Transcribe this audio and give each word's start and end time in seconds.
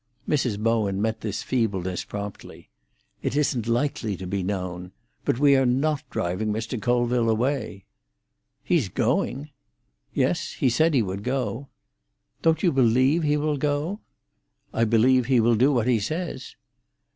Mrs. 0.27 0.57
Bowen 0.57 0.99
met 0.99 1.21
this 1.21 1.43
feebleness 1.43 2.03
promptly. 2.03 2.71
"It 3.21 3.35
isn't 3.37 3.67
likely 3.67 4.17
to 4.17 4.25
be 4.25 4.41
known. 4.41 4.93
But 5.25 5.37
we 5.37 5.55
are 5.55 5.63
not 5.67 6.01
driving 6.09 6.51
Mr. 6.51 6.81
Colville 6.81 7.29
away." 7.29 7.85
"He 8.63 8.77
is 8.77 8.89
going." 8.89 9.51
"Yes; 10.11 10.53
he 10.53 10.71
said 10.71 10.95
he 10.95 11.03
would 11.03 11.21
go." 11.21 11.67
"Don't 12.41 12.63
you 12.63 12.71
believe 12.71 13.21
he 13.21 13.37
will 13.37 13.57
go?" 13.57 13.99
"I 14.73 14.85
believe 14.85 15.27
he 15.27 15.39
will 15.39 15.53
do 15.55 15.71
what 15.71 15.85
he 15.85 15.99
says." 15.99 16.55